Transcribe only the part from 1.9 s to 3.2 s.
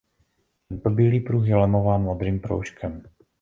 modrým proužkem.